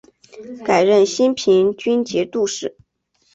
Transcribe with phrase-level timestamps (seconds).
[0.65, 2.75] 改任兴平军节度使。